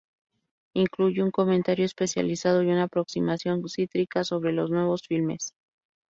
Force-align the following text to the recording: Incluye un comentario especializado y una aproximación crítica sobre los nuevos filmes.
Incluye 0.73 1.21
un 1.21 1.29
comentario 1.29 1.85
especializado 1.85 2.63
y 2.63 2.71
una 2.71 2.85
aproximación 2.85 3.61
crítica 3.61 4.23
sobre 4.23 4.51
los 4.51 4.71
nuevos 4.71 5.03
filmes. 5.03 5.53